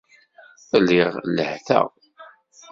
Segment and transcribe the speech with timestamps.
[0.81, 1.87] Lliɣ lehhteɣ.